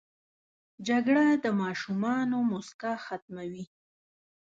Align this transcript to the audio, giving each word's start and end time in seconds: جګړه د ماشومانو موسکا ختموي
جګړه 0.87 1.25
د 1.43 1.45
ماشومانو 1.61 2.37
موسکا 2.51 2.93
ختموي 3.05 3.65